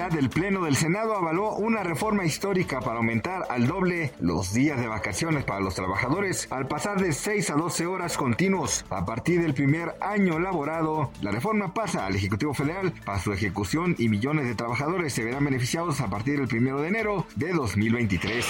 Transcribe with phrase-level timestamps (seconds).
[0.00, 4.80] Unanimidad, el Pleno del Senado avaló una reforma histórica para aumentar al doble los días
[4.80, 8.84] de vacaciones para los trabajadores al pasar de 6 a 12 horas continuos.
[8.88, 13.94] A partir del primer año laborado, la reforma pasa al Ejecutivo Federal para su ejecución
[13.98, 18.46] y millones de trabajadores se verán beneficiados a partir del primero de enero de 2023.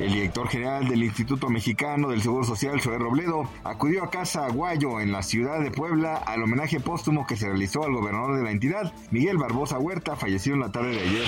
[0.00, 5.00] El director general del Instituto Mexicano del Seguro Social, Zoé Robledo, acudió a Casa Aguayo
[5.00, 8.50] en la ciudad de Puebla al homenaje póstumo que se realizó al gobernador de la
[8.50, 11.24] entidad, Miguel Barbosa Huerta, fallecido en la tarde de ayer.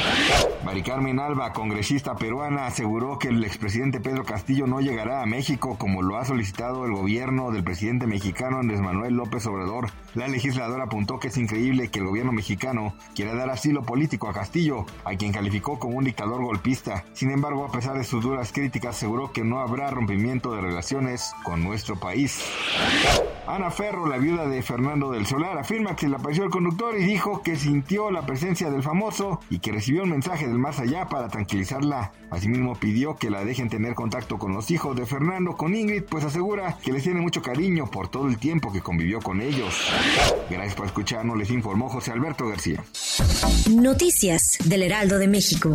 [0.65, 5.77] Mari Carmen Alba, congresista peruana, aseguró que el expresidente Pedro Castillo no llegará a México
[5.79, 9.91] como lo ha solicitado el gobierno del presidente mexicano Andrés Manuel López Obrador.
[10.15, 14.33] La legisladora apuntó que es increíble que el gobierno mexicano quiera dar asilo político a
[14.33, 17.05] Castillo, a quien calificó como un dictador golpista.
[17.13, 21.33] Sin embargo, a pesar de sus duras críticas, aseguró que no habrá rompimiento de relaciones
[21.45, 22.43] con nuestro país.
[23.47, 26.99] Ana Ferro, la viuda de Fernando del Solar, afirma que se le apareció el conductor
[26.99, 30.81] y dijo que sintió la presencia del famoso y que recibió un mensaje del más
[30.81, 32.13] allá para tranquilizarla.
[32.31, 36.25] Asimismo pidió que la dejen tener contacto con los hijos de Fernando, con Ingrid, pues
[36.25, 39.75] asegura que les tiene mucho cariño por todo el tiempo que convivió con ellos.
[40.51, 42.85] Gracias por escucharnos, les informó José Alberto García.
[43.71, 45.75] Noticias del Heraldo de México.